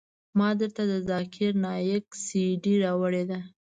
[0.37, 3.39] ما درته د ذاکر نايک سي ډي راوړې ده.